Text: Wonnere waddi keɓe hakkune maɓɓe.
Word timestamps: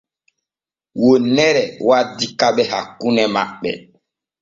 Wonnere 1.03 1.63
waddi 1.87 2.25
keɓe 2.39 2.63
hakkune 2.71 3.23
maɓɓe. 3.35 3.71